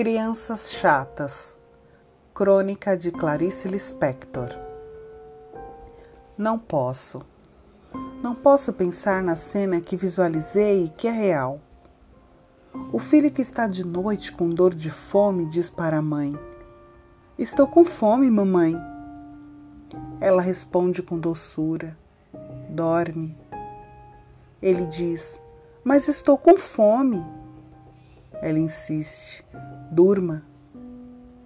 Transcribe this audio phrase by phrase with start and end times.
[0.00, 1.58] Crianças Chatas
[2.32, 4.48] Crônica de Clarice Lispector
[6.38, 7.20] Não posso.
[8.22, 11.60] Não posso pensar na cena que visualizei e que é real.
[12.90, 16.34] O filho que está de noite com dor de fome diz para a mãe:
[17.38, 18.74] Estou com fome, mamãe.
[20.18, 21.94] Ela responde com doçura:
[22.70, 23.36] Dorme.
[24.62, 25.42] Ele diz:
[25.84, 27.22] Mas estou com fome.
[28.34, 29.44] Ela insiste:
[29.90, 30.42] Durma.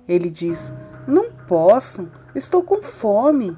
[0.06, 0.73] Ele diz:
[1.06, 3.56] Não posso, estou com fome.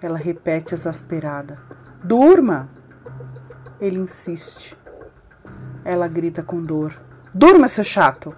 [0.00, 1.58] Ela repete exasperada:
[2.02, 2.68] Durma.
[3.80, 4.78] Ele insiste.
[5.84, 7.00] Ela grita com dor:
[7.34, 8.34] Durma, seu chato!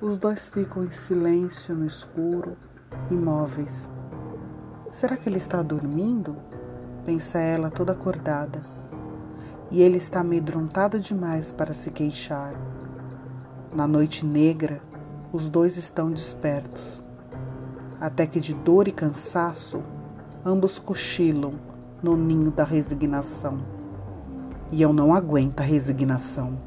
[0.00, 2.56] Os dois ficam em silêncio no escuro,
[3.10, 3.92] imóveis.
[4.92, 6.36] Será que ele está dormindo?
[7.04, 8.77] Pensa ela toda acordada
[9.70, 12.54] e ele está amedrontado demais para se queixar.
[13.74, 14.80] Na noite negra,
[15.32, 17.04] os dois estão despertos,
[18.00, 19.82] até que de dor e cansaço,
[20.44, 21.54] ambos cochilam
[22.02, 23.58] no ninho da resignação.
[24.70, 26.58] E eu não aguento a resignação.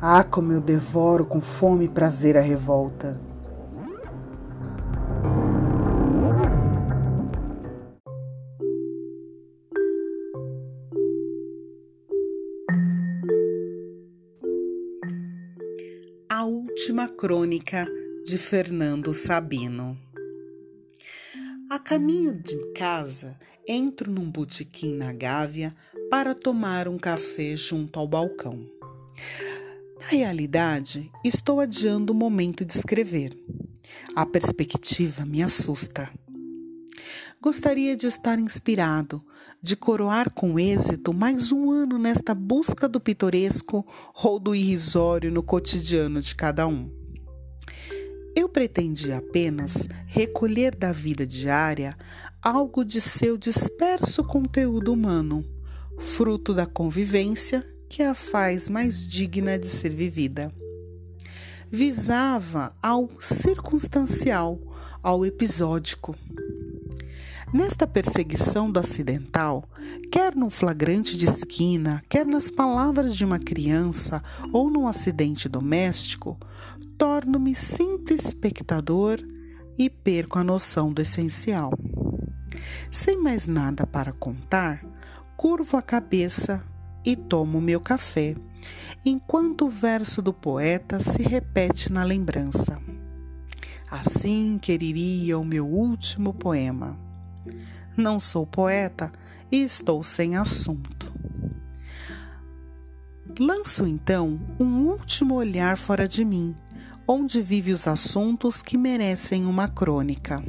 [0.00, 3.20] Ah, como eu devoro com fome e prazer a revolta.
[16.80, 17.86] Última crônica
[18.24, 19.98] de Fernando Sabino.
[21.68, 25.74] A caminho de casa, entro num botequim na Gávea
[26.08, 28.66] para tomar um café junto ao balcão.
[30.00, 33.36] Na realidade, estou adiando o momento de escrever.
[34.16, 36.10] A perspectiva me assusta.
[37.42, 39.24] Gostaria de estar inspirado,
[39.62, 43.82] de coroar com êxito mais um ano nesta busca do pitoresco
[44.22, 46.90] ou do irrisório no cotidiano de cada um.
[48.36, 51.96] Eu pretendia apenas recolher da vida diária
[52.42, 55.42] algo de seu disperso conteúdo humano,
[55.98, 60.52] fruto da convivência que a faz mais digna de ser vivida.
[61.70, 64.60] Visava ao circunstancial,
[65.02, 66.14] ao episódico
[67.52, 69.68] Nesta perseguição do acidental,
[70.12, 74.22] quer num flagrante de esquina, quer nas palavras de uma criança
[74.52, 76.38] ou num acidente doméstico,
[76.96, 79.18] torno-me simples espectador
[79.76, 81.72] e perco a noção do essencial.
[82.88, 84.84] Sem mais nada para contar,
[85.36, 86.62] curvo a cabeça
[87.04, 88.36] e tomo meu café,
[89.04, 92.80] enquanto o verso do poeta se repete na lembrança.
[93.90, 97.09] Assim quereria o meu último poema
[97.96, 99.12] não sou poeta
[99.50, 101.12] e estou sem assunto.
[103.38, 106.54] Lanço então um último olhar fora de mim,
[107.06, 110.42] onde vive os assuntos que merecem uma crônica.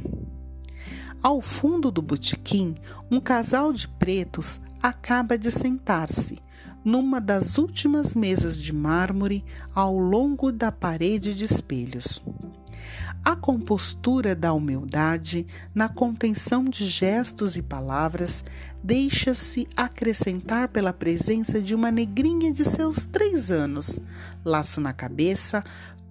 [1.22, 2.74] Ao fundo do botequim,
[3.10, 6.38] um casal de pretos acaba de sentar-se
[6.84, 12.20] numa das últimas mesas de mármore ao longo da parede de espelhos.
[13.24, 18.44] A compostura da humildade, na contenção de gestos e palavras,
[18.82, 24.00] deixa-se acrescentar pela presença de uma negrinha de seus três anos,
[24.44, 25.62] laço na cabeça,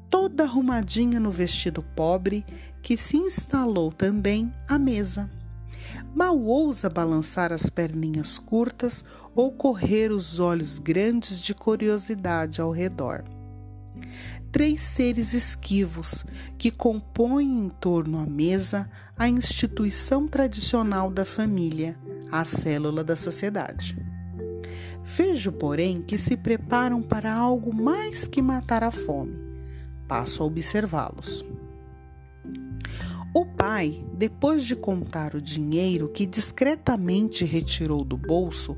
[0.10, 2.46] toda arrumadinha no vestido pobre,
[2.82, 5.30] que se instalou também à mesa.
[6.16, 9.04] Mal ousa balançar as perninhas curtas
[9.36, 13.26] ou correr os olhos grandes de curiosidade ao redor
[14.51, 16.25] três seres esquivos
[16.57, 21.97] que compõem em torno à mesa a instituição tradicional da família,
[22.31, 23.97] a célula da sociedade.
[25.03, 29.35] Vejo, porém, que se preparam para algo mais que matar a fome.
[30.07, 31.45] Passo a observá-los.
[33.33, 38.78] O pai, depois de contar o dinheiro que discretamente retirou do bolso,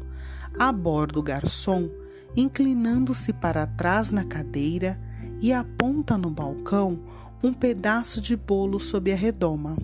[0.57, 1.89] aborda o garçom,
[2.35, 4.99] inclinando-se para trás na cadeira
[5.43, 6.97] e aponta no balcão
[7.43, 9.75] um pedaço de bolo sob a redoma.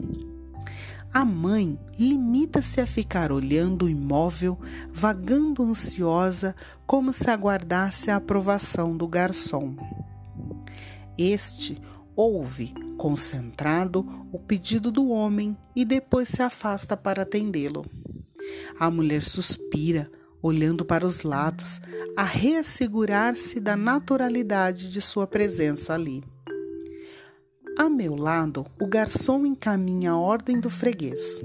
[1.14, 4.58] A mãe limita-se a ficar olhando o imóvel,
[4.90, 6.56] vagando ansiosa,
[6.88, 9.76] como se aguardasse a aprovação do garçom.
[11.18, 11.78] Este
[12.16, 17.86] ouve, concentrado, o pedido do homem e depois se afasta para atendê-lo.
[18.80, 20.10] A mulher suspira,
[20.42, 21.80] olhando para os lados,
[22.16, 26.24] a reassegurar-se da naturalidade de sua presença ali.
[27.78, 31.42] A meu lado, o garçom encaminha a ordem do freguês.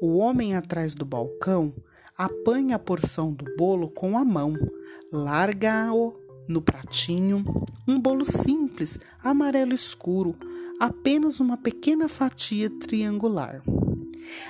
[0.00, 1.72] O homem atrás do balcão
[2.16, 4.54] apanha a porção do bolo com a mão,
[5.12, 6.14] larga-o
[6.48, 7.44] No pratinho,
[7.86, 10.34] um bolo simples, amarelo escuro,
[10.80, 13.62] apenas uma pequena fatia triangular.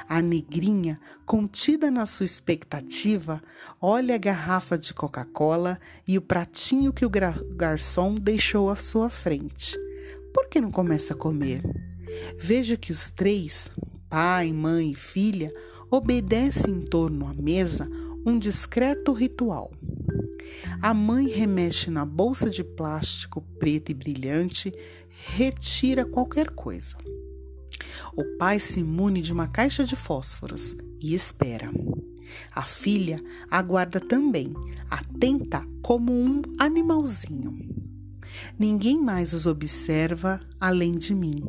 [0.09, 3.43] A negrinha, contida na sua expectativa,
[3.81, 9.79] olha a garrafa de Coca-Cola e o pratinho que o garçom deixou à sua frente.
[10.33, 11.63] Por que não começa a comer?
[12.39, 13.71] Veja que os três,
[14.09, 15.53] pai, mãe e filha,
[15.91, 17.89] obedecem em torno à mesa
[18.25, 19.71] um discreto ritual.
[20.81, 24.73] A mãe remexe na bolsa de plástico preta e brilhante,
[25.27, 26.97] retira qualquer coisa.
[28.17, 31.71] O pai se mune de uma caixa de fósforos e espera.
[32.55, 34.53] A filha aguarda também,
[34.91, 37.69] atenta como um animalzinho.
[38.59, 41.43] Ninguém mais os observa além de mim.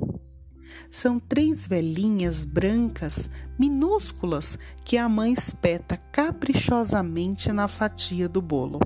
[0.91, 3.29] São três velhinhas brancas,
[3.59, 8.79] minúsculas, que a mãe espeta caprichosamente na fatia do bolo.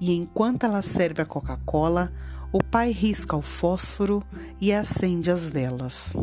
[0.00, 2.12] E enquanto ela serve a Coca-Cola,
[2.52, 4.22] o pai risca o fósforo
[4.60, 6.14] e acende as velas.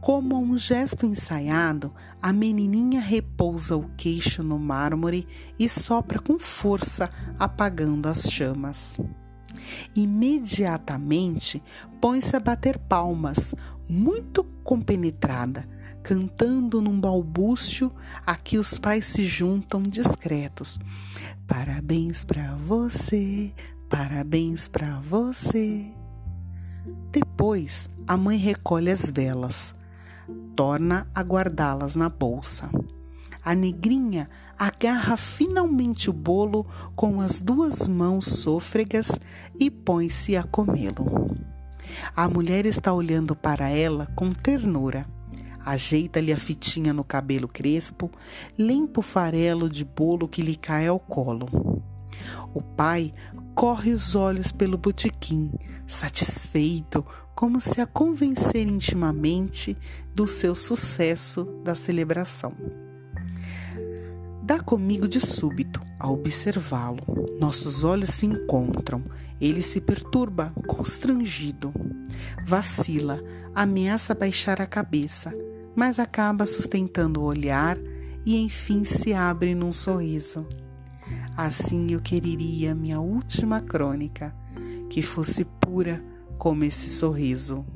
[0.00, 5.26] Como um gesto ensaiado, a menininha repousa o queixo no mármore
[5.58, 7.08] e sopra com força,
[7.38, 8.98] apagando as chamas.
[9.94, 11.62] Imediatamente
[12.00, 13.54] põe-se a bater palmas,
[13.88, 15.66] muito compenetrada,
[16.02, 17.90] cantando num balbúcio
[18.26, 20.78] a que os pais se juntam discretos.
[21.46, 23.54] Parabéns para você,
[23.88, 25.84] parabéns para você.
[27.10, 29.74] Depois, a mãe recolhe as velas,
[30.54, 32.70] torna a guardá-las na bolsa.
[33.44, 34.28] A negrinha
[34.58, 36.66] agarra finalmente o bolo
[36.96, 39.18] com as duas mãos sôfregas
[39.58, 41.36] e põe-se a comê-lo.
[42.16, 45.06] A mulher está olhando para ela com ternura.
[45.64, 48.10] Ajeita-lhe a fitinha no cabelo crespo,
[48.58, 51.46] limpa o farelo de bolo que lhe cai ao colo.
[52.54, 53.12] O pai
[53.54, 55.50] corre os olhos pelo botequim,
[55.86, 57.04] satisfeito,
[57.34, 59.76] como se a convencer intimamente
[60.14, 62.52] do seu sucesso da celebração.
[64.42, 67.02] Dá comigo de súbito a observá-lo.
[67.40, 69.02] Nossos olhos se encontram.
[69.40, 71.72] Ele se perturba, constrangido.
[72.46, 73.22] Vacila,
[73.54, 75.32] ameaça baixar a cabeça,
[75.74, 77.78] mas acaba sustentando o olhar
[78.24, 80.46] e enfim se abre num sorriso.
[81.36, 84.32] Assim eu quereria minha última crônica,
[84.88, 86.00] que fosse pura
[86.38, 87.66] como esse sorriso.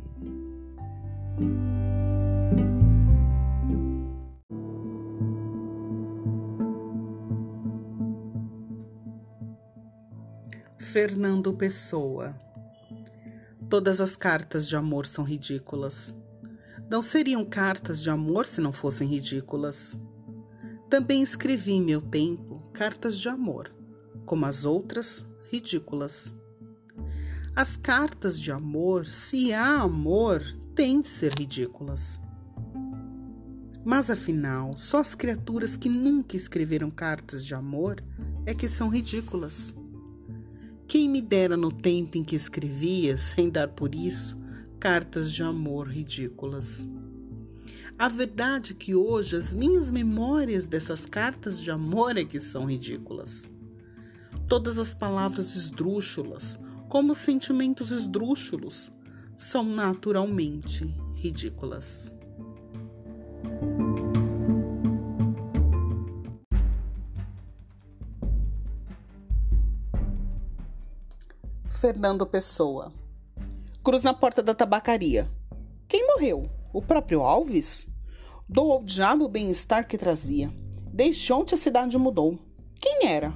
[10.79, 12.37] Fernando Pessoa.
[13.69, 16.15] Todas as cartas de amor são ridículas.
[16.89, 19.99] Não seriam cartas de amor se não fossem ridículas.
[20.89, 22.48] Também escrevi meu tempo
[22.79, 23.75] cartas de amor,
[24.25, 26.33] como as outras, ridículas.
[27.57, 30.45] As cartas de amor, se há amor,
[30.77, 32.21] têm de ser ridículas.
[33.85, 38.01] Mas afinal, só as criaturas que nunca escreveram cartas de amor
[38.47, 39.75] é que são ridículas.
[40.87, 44.39] Quem me dera no tempo em que escrevia, sem dar por isso,
[44.79, 46.87] cartas de amor ridículas.
[47.99, 52.65] A verdade é que hoje as minhas memórias dessas cartas de amor é que são
[52.65, 53.49] ridículas.
[54.47, 58.93] Todas as palavras esdrúxulas, como sentimentos esdrúxulos,
[59.37, 60.85] são naturalmente
[61.17, 62.15] ridículas.
[71.67, 72.93] Fernando Pessoa.
[73.83, 75.29] Cruz na porta da tabacaria.
[75.89, 76.58] Quem morreu?
[76.73, 77.89] O próprio Alves?
[78.49, 80.53] Dou ao diabo o bem-estar que trazia.
[80.93, 82.39] Desde ontem a cidade mudou.
[82.81, 83.33] Quem era?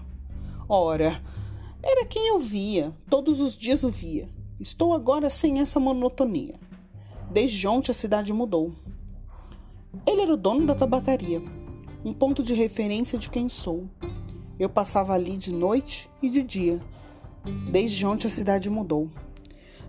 [0.69, 1.23] Ora,
[1.83, 4.29] era quem eu via, todos os dias o via.
[4.61, 6.55] Estou agora sem essa monotonia.
[7.31, 8.73] Desde ontem a cidade mudou.
[10.07, 11.43] Ele era o dono da tabacaria,
[12.05, 13.89] um ponto de referência de quem sou.
[14.59, 16.81] Eu passava ali de noite e de dia,
[17.71, 19.11] Desde ontem a cidade mudou.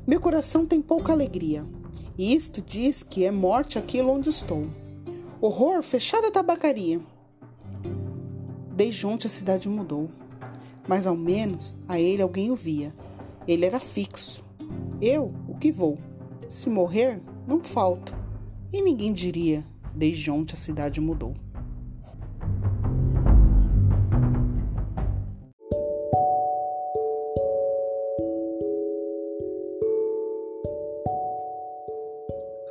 [0.08, 1.66] Meu coração tem pouca alegria,
[2.18, 4.68] e isto diz que é morte aquilo onde estou.
[5.42, 7.02] Horror, fechada a tabacaria.
[8.76, 10.10] Desde ontem a cidade mudou,
[10.88, 12.94] mas ao menos a ele alguém o via.
[13.48, 14.44] Ele era fixo.
[15.02, 15.98] Eu, o que vou?
[16.50, 18.16] Se morrer, não falto.
[18.72, 21.36] E ninguém diria: desde ontem a cidade mudou.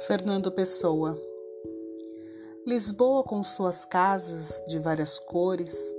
[0.06, 1.16] Fernando Pessoa.
[2.66, 5.94] Lisboa com suas casas de várias cores,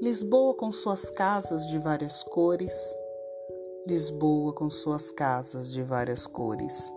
[0.00, 2.94] Lisboa com suas casas de várias cores,
[3.84, 6.92] Lisboa com suas casas de várias cores.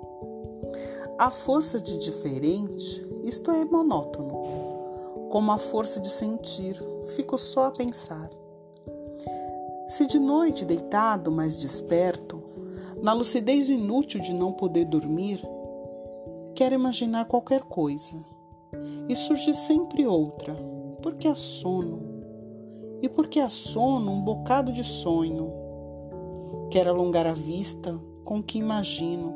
[1.17, 6.79] A força de diferente, isto é monótono, como a força de sentir,
[7.15, 8.29] fico só a pensar.
[9.87, 12.43] Se de noite deitado, mais desperto,
[13.01, 15.41] na lucidez inútil de não poder dormir,
[16.59, 18.17] quero imaginar qualquer coisa
[19.07, 20.53] e surge sempre outra,
[21.01, 22.01] porque há sono,
[23.01, 25.53] e porque há sono um bocado de sonho.
[26.69, 29.33] Quero alongar a vista com o que imagino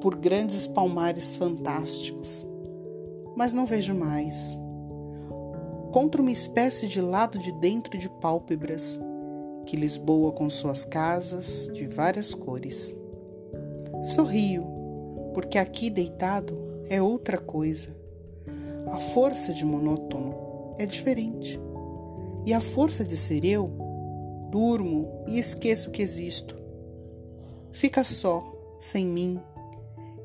[0.00, 2.44] por grandes palmares fantásticos,
[3.36, 4.58] mas não vejo mais.
[5.92, 9.00] Contra uma espécie de lado de dentro de pálpebras
[9.64, 12.92] que Lisboa com suas casas de várias cores.
[14.02, 14.66] Sorrio,
[15.32, 17.96] porque aqui deitado é outra coisa.
[18.90, 21.60] A força de monótono é diferente.
[22.44, 23.70] E a força de ser eu,
[24.50, 26.56] durmo e esqueço que existo.
[27.72, 28.44] Fica só,
[28.78, 29.40] sem mim,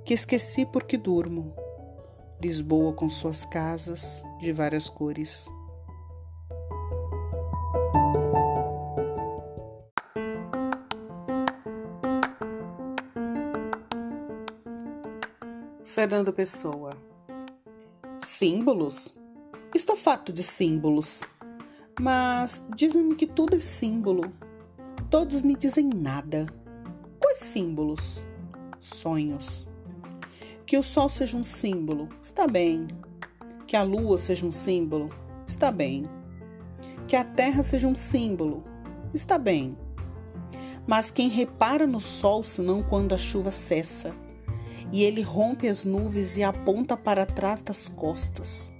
[0.05, 1.53] que esqueci porque durmo.
[2.41, 5.47] Lisboa com suas casas de várias cores.
[15.99, 16.91] Fernando Pessoa.
[18.23, 19.13] Símbolos?
[19.75, 21.25] Estou farto de símbolos.
[21.99, 24.33] Mas dizem-me que tudo é símbolo.
[25.09, 26.47] Todos me dizem nada.
[27.19, 28.23] Quais símbolos?
[28.79, 29.67] Sonhos.
[30.65, 32.87] Que o sol seja um símbolo, está bem.
[33.67, 35.09] Que a lua seja um símbolo,
[35.45, 36.05] está bem.
[37.09, 38.63] Que a terra seja um símbolo,
[39.13, 39.77] está bem.
[40.87, 44.15] Mas quem repara no sol senão quando a chuva cessa?
[44.91, 48.71] E ele rompe as nuvens e aponta para trás das costas.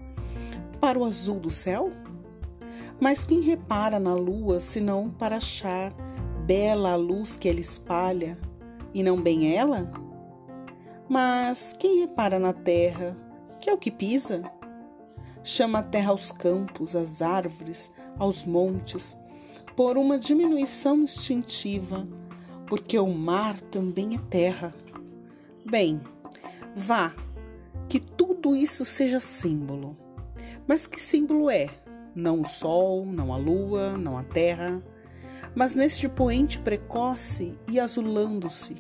[0.80, 1.92] Para o azul do céu?
[3.00, 5.94] Mas quem repara na lua senão para achar
[6.46, 8.38] bela a luz que ela espalha
[8.94, 9.92] e não bem ela?
[11.08, 13.16] Mas quem repara na terra,
[13.60, 14.44] que é o que pisa?
[15.44, 19.18] Chama a terra aos campos, às árvores, aos montes,
[19.75, 22.08] por uma diminuição instintiva,
[22.68, 24.75] porque o mar também é terra.
[25.70, 26.02] Bem,
[26.76, 27.14] vá,
[27.88, 29.96] que tudo isso seja símbolo.
[30.68, 31.70] Mas que símbolo é?
[32.16, 34.82] Não o sol, não a lua, não a terra,
[35.54, 38.78] mas neste poente precoce e azulando-se,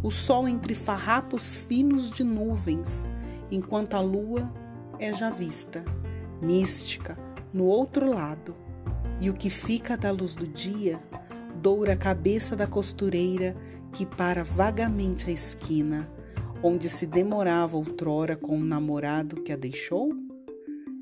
[0.00, 3.04] o sol entre farrapos finos de nuvens,
[3.50, 4.48] enquanto a lua
[5.00, 5.84] é já vista,
[6.40, 7.18] mística,
[7.52, 8.54] no outro lado,
[9.20, 11.00] e o que fica da luz do dia
[11.56, 13.56] doura a cabeça da costureira
[13.92, 16.08] que para vagamente a esquina
[16.62, 20.12] onde se demorava outrora com o namorado que a deixou?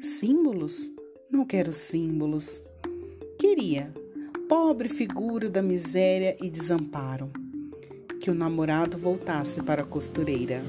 [0.01, 0.93] Símbolos?
[1.31, 2.63] Não quero símbolos.
[3.39, 3.93] Queria,
[4.49, 7.31] pobre figura da miséria e desamparo,
[8.21, 10.63] que o namorado voltasse para a costureira.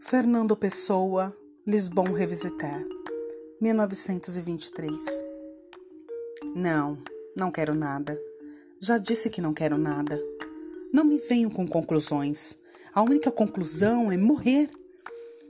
[0.00, 2.93] Fernando Pessoa, Lisbon Revisitar
[3.64, 5.24] 1923.
[6.54, 6.98] Não,
[7.34, 8.20] não quero nada.
[8.78, 10.22] Já disse que não quero nada.
[10.92, 12.58] Não me venham com conclusões.
[12.92, 14.68] A única conclusão é morrer.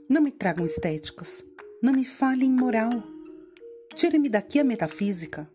[0.07, 1.43] Não me tragam estéticas.
[1.81, 3.03] Não me falem moral.
[3.93, 5.49] Tire-me daqui a metafísica.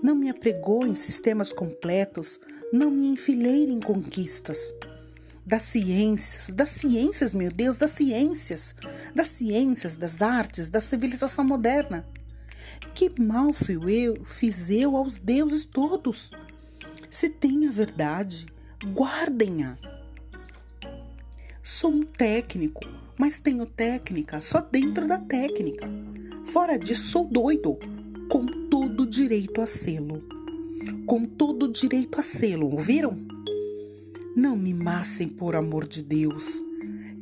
[0.00, 2.38] Não me apregou em sistemas completos.
[2.72, 4.72] Não me enfileire em conquistas
[5.46, 8.74] das ciências, das ciências, meu Deus, das ciências,
[9.14, 12.04] das ciências, das artes, da civilização moderna.
[12.92, 13.52] Que mal
[13.88, 16.32] eu, fiz eu aos deuses todos?
[17.08, 18.46] Se tem a verdade,
[18.84, 19.78] guardem-a.
[21.62, 22.80] Sou um técnico,
[23.16, 25.88] mas tenho técnica só dentro da técnica.
[26.44, 27.78] Fora disso, sou doido,
[28.28, 30.26] com todo direito a selo.
[31.06, 33.25] Com todo direito a selo, ouviram?
[34.36, 36.62] Não me massem por amor de Deus.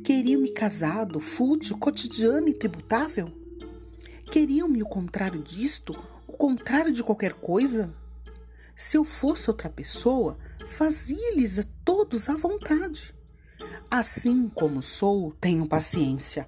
[0.03, 3.31] Queriam-me casado, fútil, cotidiano e tributável?
[4.29, 7.95] Queriam-me o contrário disto, o contrário de qualquer coisa?
[8.75, 13.15] Se eu fosse outra pessoa, fazia-lhes a todos à vontade.
[13.89, 16.45] Assim como sou, tenham paciência.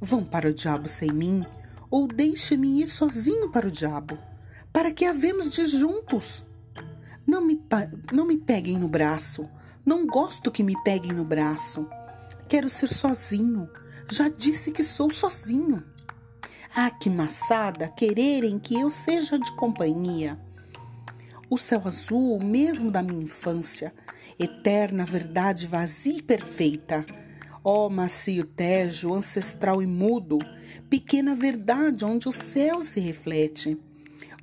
[0.00, 1.44] Vão para o diabo sem mim,
[1.90, 4.16] ou deixe-me ir sozinho para o diabo,
[4.72, 6.44] para que havemos de juntos.
[7.26, 7.60] Não me,
[8.12, 9.50] não me peguem no braço,
[9.88, 11.88] não gosto que me peguem no braço.
[12.46, 13.70] Quero ser sozinho.
[14.10, 15.82] Já disse que sou sozinho.
[16.76, 20.38] Ah, que maçada quererem que eu seja de companhia.
[21.48, 23.94] o céu azul, mesmo da minha infância,
[24.38, 27.06] eterna verdade vazia e perfeita.
[27.64, 30.38] Ó oh, macio Tejo, ancestral e mudo,
[30.90, 33.78] pequena verdade onde o céu se reflete.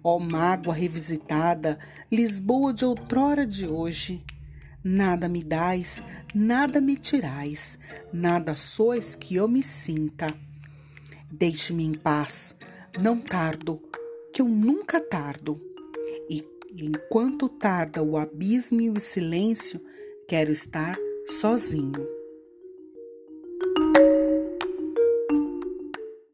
[0.04, 1.78] Ó oh, mágoa revisitada,
[2.12, 4.26] Lisboa de outrora de hoje.
[4.88, 7.76] Nada me dais, nada me tirais,
[8.14, 10.32] nada sois que eu me sinta.
[11.32, 12.56] Deixe-me em paz,
[13.02, 13.82] não tardo,
[14.32, 15.60] que eu nunca tardo.
[16.30, 19.82] E enquanto tarda o abismo e o silêncio,
[20.28, 20.96] quero estar
[21.28, 22.15] sozinho.